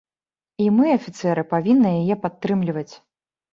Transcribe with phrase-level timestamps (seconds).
[0.63, 2.89] І мы, афіцэры, павінны яе падтрымліваць.